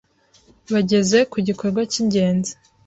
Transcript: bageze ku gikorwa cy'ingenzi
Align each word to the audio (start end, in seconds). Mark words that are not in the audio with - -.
bageze 0.73 1.17
ku 1.31 1.37
gikorwa 1.47 1.81
cy'ingenzi 1.91 2.51